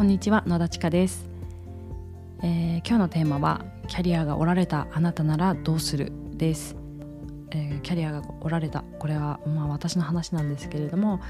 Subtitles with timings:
[0.00, 1.28] こんにちは野田千佳です、
[2.42, 6.74] えー、今日のテーマはキャリアがおられたあなたならどうするです、
[7.50, 8.82] えー、キャリアがおられた。
[8.98, 11.20] これはまあ私の話なんですけれども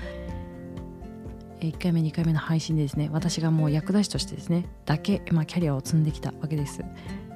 [1.59, 6.85] 1回目2回目の配信でですね私がもう役立ちとしてですねだけ、まあ、キャリアを積んできたわけです。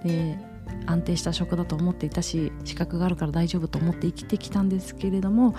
[0.04, 0.38] で
[0.86, 5.56] 安定した職だと思っていたし資格があるから大丈夫と思って生きてきたんですけれども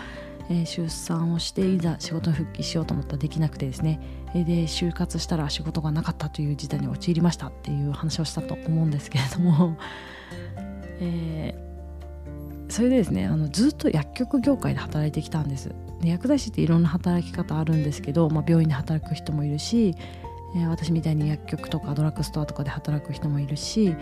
[0.50, 4.00] えー、出産をしていざ仕事に復帰しようと思ったらできなくてですね、
[4.36, 9.78] えー、で就活したら仕事がなかったという事態に陥りましたっていう話をしたと思うんですけれども、
[11.02, 15.74] えー、それでですねあのずっと薬局業界で働いてきたんです。
[16.02, 19.96] で薬剤師っていろんな働き方あるんですけど、まあ、病院で働く人もいるし、
[20.56, 23.96] え、私みたいに薬局とかドラッグストアとかで働く人もいるし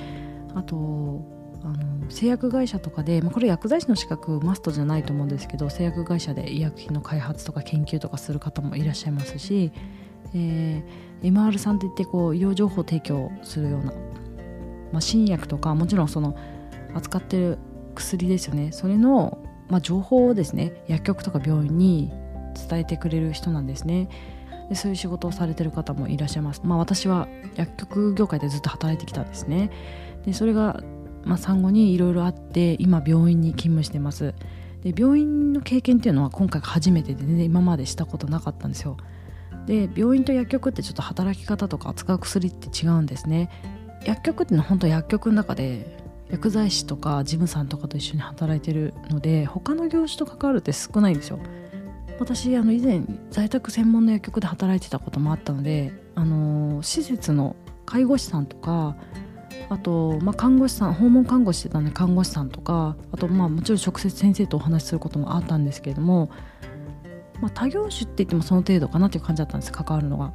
[0.55, 1.21] あと
[1.63, 9.71] あの製薬会社とかで、まあ、これ薬剤師の資格マストじゃないと思うんですけど製薬会社で医薬品の開発とか研究とかする方もいらっしゃいますし、
[10.35, 13.93] えー、MR さんっていってこう医療情報提供するような、
[14.91, 16.35] まあ、新薬とかもちろんその
[16.93, 17.57] 扱ってる
[17.95, 19.37] 薬ですよねそれの、
[19.69, 22.11] まあ、情報をですね薬局とか病院に
[22.69, 24.09] 伝えてくれる人なんですね。
[24.69, 26.61] でそういう仕事をされてる方もいらっしゃいます。
[26.63, 29.71] まあ私は薬局業界でずっと働いてきたんですね。
[30.25, 30.81] でそれが
[31.25, 34.33] まあ、産後にいろいろあって今病院に勤務してます。
[34.83, 38.97] で病院の経験っていうのは今回初めてで全然今までしたことなかったんですよ。
[39.65, 43.49] で病院と薬局ってちょっと働き方とか扱う薬って違うんですね。
[44.05, 45.97] 薬局ってのは本当薬局の中で
[46.29, 51.39] 薬剤師とか事務さんとかと一緒に働いてるので他の業種と関わるって少ないんですよ。
[52.19, 58.95] 私あの以前在宅専門の薬局で働いてたこともあったのであの施設の介護士さんとか
[59.69, 66.29] あと、まあ、看護師さん訪問看護師してたんで看護師さんとかあとまあもちろん直接先生とお話しすることもあったんですけれども、
[67.41, 70.33] まあ、他業種って言ってもその程度かなっていう感じだったんです関わるのが。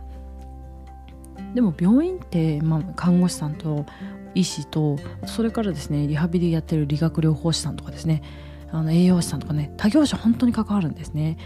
[1.55, 3.87] でも病院って、まあ、看護師さんと
[4.35, 8.23] 医師とそれからですねリハビリやってる理学療法士さんとかですね
[8.71, 11.39] あの栄養士さんとかね他業種本当に関わるんですね。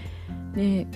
[0.55, 0.87] で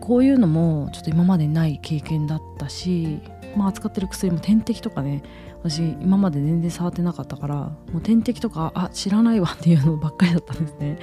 [0.00, 3.20] こういうのもちょっと今までない経験だったし、
[3.56, 5.22] まあ、扱ってる薬も点滴とかね
[5.68, 7.54] 私今まで全然触ってなかったから
[7.92, 10.98] もう点滴とかあ知らないわっていうのばっかりだったんですね。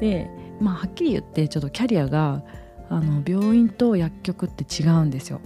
[0.00, 0.30] で
[0.60, 2.42] まあはっきり言ってちょっとキャリアが
[2.88, 5.40] あの病院と薬局って違うんですよ、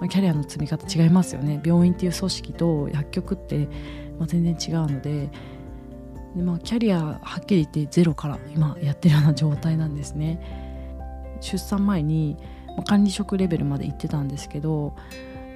[0.00, 1.60] ま、キャリアの積み方違いますよね。
[1.64, 3.68] 病院っていう組織と薬局って、
[4.18, 5.30] まあ、全然違うので。
[6.36, 10.38] で、まあ、キャリアはっきり言ってゼロから今やってるような状態なんですね。
[11.40, 12.36] 出産前に
[12.86, 14.94] 管理職レベルまで行ってたんですけど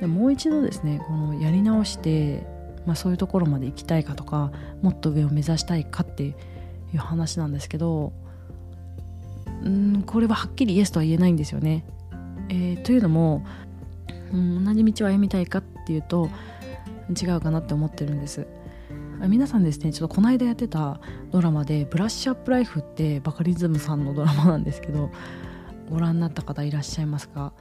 [0.00, 2.46] でもう一度ですねこのやり直して、
[2.86, 4.50] まあ、そういうところまで行きたいかとか
[4.82, 6.34] もっと上を目指したいかってい
[6.94, 8.12] う話なんですけど
[9.62, 11.84] うんこれははっきりイエスとは言えないんですよね。
[12.48, 13.44] えー、というのも、
[14.32, 16.30] うん、同じ道を歩みたいかっていうと
[17.10, 18.46] 違うかなって思ってるんです。
[19.28, 20.98] 皆さんですねちょっとこの間やってた
[21.30, 25.10] ドラマで「ブラッシュアップライフ」ってバカリズムさんのドラマなんですけど
[25.90, 27.52] ご覧になった方いらっしゃいますか？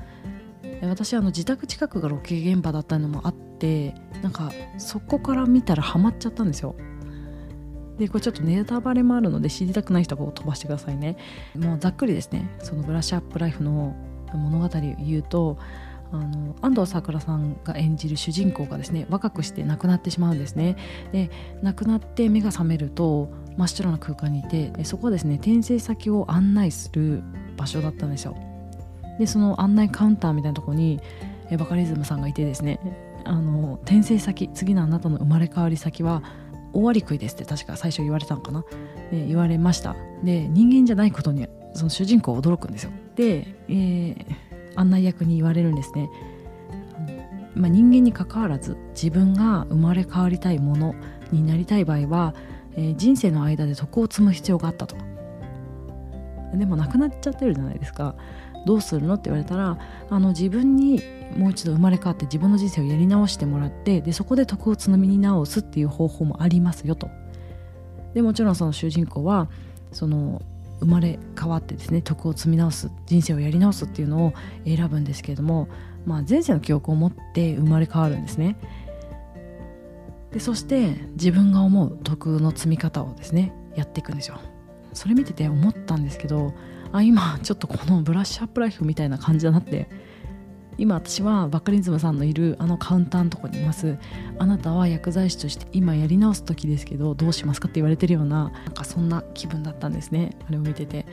[0.82, 6.76] 私あの自宅近くがロケ現場だったのもあってなんかそこから見たらハマっちゃったんですよ。
[7.98, 11.18] でこれちょっとネタバレもあるので知りたくない人は飛ばしてくださいね。
[11.56, 12.50] もうざっくりですね。
[12.60, 13.94] そのブラッシュアップライフの
[14.34, 15.58] 物語を言うと
[16.12, 20.78] あの安藤サクラさんが演じる主人公がですね若くして亡くなってしまうんですね。
[21.12, 21.30] で
[21.62, 27.22] 亡くなって目が覚めると真っ白な空間にいてそこはですね転生先を案内する
[27.58, 28.38] 場所だったんですよ。
[29.20, 31.00] でその案内カウンターみたいなとこに
[31.52, 32.80] えバカリズムさんがいてですね
[33.26, 36.24] あの転生先次のあなたの生まれ変わり先は
[36.72, 38.64] 終わり食いですって確か最初言われたのかな、
[39.12, 39.96] で言われました。
[40.24, 42.92] で人間じゃないことにその主人公は驚くんですよ。
[43.16, 44.16] で、えー、
[44.76, 46.10] 案内役に言われるんですね、
[47.56, 50.96] まあ、人間にかかわらず自分が生まれ変わりたいもの
[51.32, 52.36] になりたい場合は、
[52.76, 54.96] えー、人生の間で徳を積む必要があったと。
[56.54, 58.16] でもなくなっちゃってるじゃないですか。
[58.66, 59.16] どうするの？
[59.16, 59.78] って言われたら
[60.10, 61.02] あの自分に
[61.38, 67.10] もう一度生まれ変わって自分の人生をやり直してもらってでそこで徳をつみに直すっていう方法もありますよと。
[68.14, 69.50] でもちろんその主人公は
[69.92, 70.42] その
[70.80, 74.34] 生まれ変わってですね徳を積み直す人生をやり直すっていうのを
[74.66, 75.68] 選ぶんですけれども、
[76.06, 78.56] まあ、前世の記憶を持って生まれ変わるんですね。
[80.32, 84.40] でそして自分が思う徳の積み方をですねやっていくんですよ。
[84.94, 86.54] それ見てて思ったんですけど
[86.92, 89.90] あ今ちょっとこのブラッシュアップライフみたいな感じだなって
[90.80, 93.98] 今私はバカリズムさんのいるあのカウンターのとこにいます。
[94.38, 100.38] あなたは薬剤師として今やり直す時ですけどどうしますかって言われてるようななんかそんな気分だったんですね。
[100.48, 101.06] あれを見てて。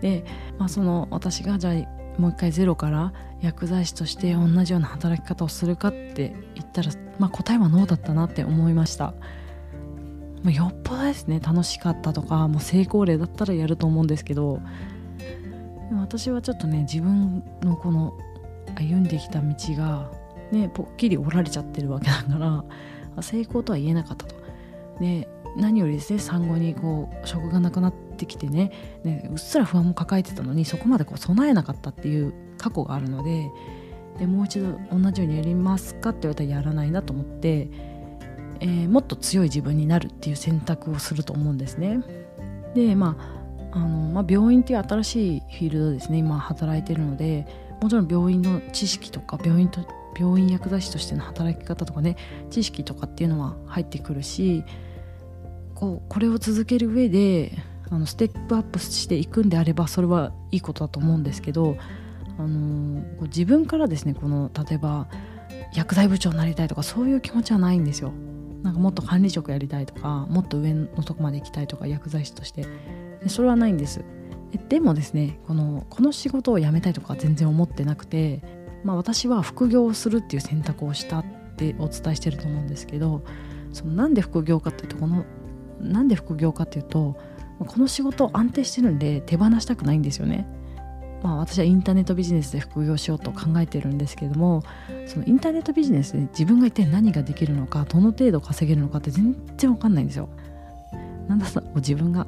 [0.00, 0.24] で、
[0.58, 1.74] まあ、その私がじゃあ
[2.20, 6.90] もう一回ゼロから薬剤師として同じような働き方をするかって言ったら、
[7.20, 9.14] まあ、答えはノーだったなって思いました。
[10.44, 14.60] よっぽどですね楽しかったとかもう成功例だったらやると思うんですけど
[16.00, 18.16] 私はちょっとね自分のこの
[18.76, 20.10] 歩んできた道が
[20.50, 22.64] ねぽっきり折られちゃってるわけだか
[23.16, 24.34] ら成功とは言えなかったと。
[25.00, 33.50] で何よりですね産後にこう職がなくなってきてねねうっすら不安も抱えてたのにそこまでこう備えなかったっていう過去があるので
[34.18, 37.68] でもう一度同じようにやりますかって言われたらやらないなと思って、
[38.60, 42.00] えー、もっと強い自分になるっていう選択をすると思うんですね。
[42.74, 43.41] でまあ
[43.72, 47.46] あのまあ、病院っていう新しいフィールドですね今働いてるので
[47.80, 49.80] もちろん病院の知識とか病院と
[50.18, 52.16] 病院薬剤師としての働き方とかね
[52.50, 54.62] 知識とかっていうのは入ってくるし
[55.74, 57.52] こうこれを続ける上で
[57.90, 61.76] あのステップアップしていくんであればそれはいいことだと思うんですけど、
[62.38, 65.08] あの自分からですねこの例えば
[65.74, 68.12] 薬剤部長になりたいとかそういう気持ちはないんですよ。
[68.62, 72.64] なんかもっと管理職やりたいとかもっと上のとこまで行きたいとか薬剤師として
[73.28, 74.04] それはないんです
[74.68, 78.42] でもですねこのこの仕事を辞めたいとか全然思ってなくて、
[78.84, 81.24] まあ、私は副業をするっていう選択をしたっ
[81.56, 83.22] てお伝えしてると思うんですけど
[83.72, 85.24] そのなんで副業かっていうとこの
[85.80, 87.16] なんで副業かっていうと
[87.58, 90.46] この仕事安定してるんで手放したくないんですよね。
[91.22, 94.64] まあ、私はインターネットビジネスで副業しようと考えてるんですけども
[95.06, 100.28] そのインターネットビジネスで自分が一体何ができるのかどの程度稼げるのかって全然わかんないんですよ。
[101.28, 102.26] なんだろう自分が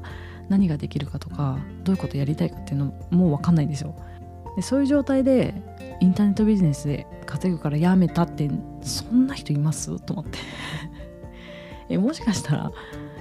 [0.49, 3.95] 何ができるかとかどういうことやりたいかっていうのもわかんないんですよ。
[4.57, 5.55] でそういう状態で
[6.01, 8.49] インターネットビジネスで稼ぐからやめたって
[8.83, 9.99] そんな人います？
[10.01, 10.39] と思って。
[11.89, 12.73] えもしかしたら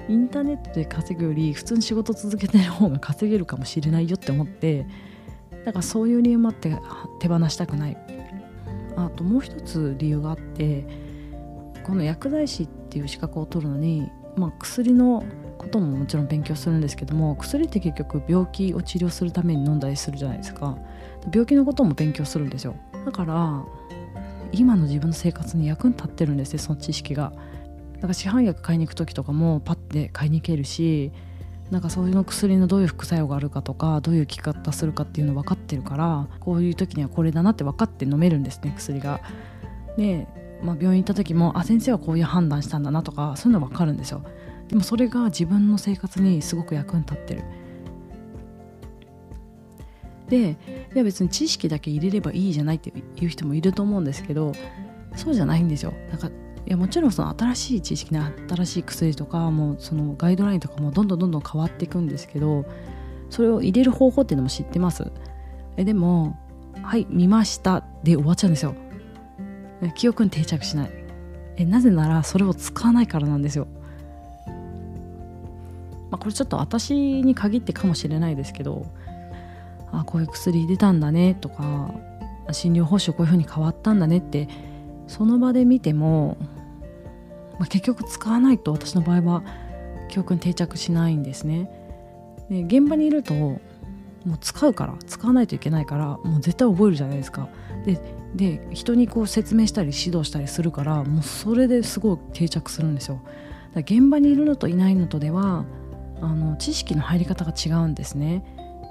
[0.08, 4.86] インターネットで稼ぐより普通に仕事続けてる方が稼げるかもしれないよって思って
[5.66, 6.78] だからそういう理由もあって
[7.20, 7.98] 手放したくない。
[8.96, 10.86] あともう一つ理由があって
[11.84, 15.24] この薬剤師っていう資格を取るのに、まあ、薬の
[15.64, 20.78] ことももちろん勉強するんですけども薬って結局病気を治療するために飲んだりするじゃないですか
[21.32, 22.76] 病気のことも勉強するんですよ
[23.06, 23.64] だから
[24.52, 27.34] 今の自分の生活に役に立ってるんですねその知識が
[27.96, 31.12] だから市販薬買いに行く時とかもパッて買いに行けるし
[31.72, 39.22] なんかそういうの薬のどういう副作用があるかとかどういう効き方するかっていうの分かってるからこういう時にはこれだなって分かって飲めるんですね薬が。
[39.98, 40.28] で、
[40.62, 44.24] まあ、病院行った時もあ先生はこういう判断したんだなとかそういうの分かるんですよ。
[44.74, 47.44] でもそれが自分の生活にすごく役に立ってる。
[50.30, 50.58] で
[50.96, 54.54] いや別に知識だけ入れればいいじゃないっていう人もいると思うんですけど
[55.16, 55.94] そうじゃないんですよ。
[56.10, 56.32] なんかい
[56.66, 62.66] やもちろんその新しい知識ね新しい薬とかもそのガイドラインとかもどんどんどんどん変わっていくんですけど
[63.30, 65.12] それを入れる方法っていうのも知ってます
[65.78, 66.36] えでも
[66.82, 68.74] 「はい見ました」で終わっちゃうんですよ
[69.94, 70.90] 記憶に定着しない
[71.58, 73.68] えなぜならそれを使わないからなんですよ
[76.14, 76.94] まあ、これちょっと私
[77.24, 78.86] に限ってかもしれないですけど
[79.92, 81.92] あこういう薬出たんだねとか
[82.52, 84.48] 診療報酬こういうふうに変わったんだねって
[85.08, 86.38] その場で見ても、
[87.58, 89.44] まあ、結局使わないと私の場合は
[90.08, 91.72] 記憶に定着しないんですね。
[92.48, 93.60] で現場にいるとも
[94.28, 97.50] う使うから使わないといけないからもう絶対覚えるじゃないですか。
[97.88, 98.00] で
[98.36, 103.20] で人にこう説明したり指導したりするからもうそれですごい定着するんですよ。
[103.74, 105.66] だ現場にいるのといないのとでは
[106.24, 108.44] あの知識の入り方が違うんですね。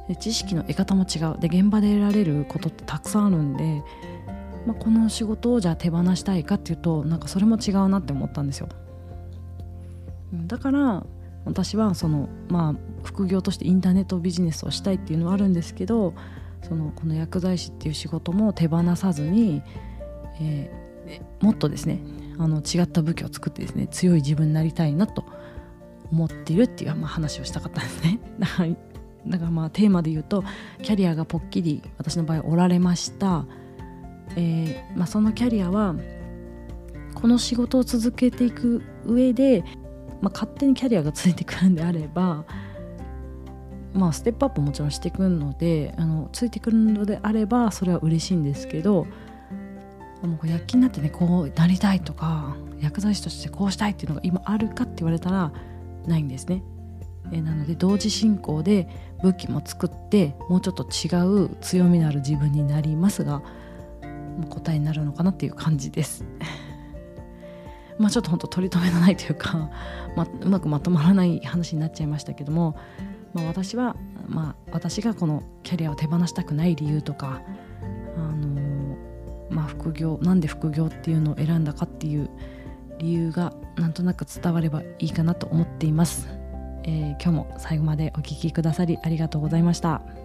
[0.08, 3.82] で知識の得方も違うで現場で得られることってたくさんあるんで
[4.66, 8.68] まあ、この仕事をじゃあ手放したいかっていうとなんかそれも違うなって思ったんですよ
[10.46, 11.04] だから
[11.44, 16.14] 私はそのまあ副業としてインターネットビジネスをしたいっていうのはあるんですけど
[16.62, 19.62] そのこの薬剤師っていう仕事も手放さずに、
[20.40, 22.00] えー、もっとですね
[22.38, 25.21] あの違った武器を作ってですね強い自分になりたいなと
[26.12, 28.18] 思ってるっていう、まあ、話をしたかったんですね。
[29.26, 30.42] だからまあテーマで言うと
[30.82, 33.46] キャリアがぽっきり私の場合おられました
[34.36, 35.94] えー、まあ、そのキャリアは
[37.14, 39.62] この仕事を続けていく上で、
[40.20, 42.44] まあ、勝手にキャリアがついてくるんであれば、
[43.92, 49.06] まあ、ステップアップもちろんしていくのであのついてくるのであればそれは嬉しいんですけど
[50.22, 55.52] もう躍起になってねこうなりたいとか薬剤師としてこうしたいっていうのが今あるかって言われたら
[56.06, 56.62] ないんですね。
[57.30, 58.88] えなので同時進行で
[59.22, 63.42] 武器も作ってもうちょっと違う強みのある自分になりますが
[64.50, 66.24] 答えになるのかなっていう感じです。
[67.98, 69.70] まあちょっと本当取り留めのないというか、
[70.16, 72.76] まうまくまとまらない話になっちゃいましたけども
[73.34, 73.96] まあ、私は、
[74.28, 77.42] まあ、私がこのキャリアを手放したくない理由とか、
[78.16, 78.96] あの
[79.50, 82.28] まあ、副業なんで副業っていうのを選んだかっていう
[83.02, 86.28] 理由がなんとなく伝わればいいかなと思っています、
[86.84, 90.21] えー、今日も最後までお聴きくださりありがとうございました。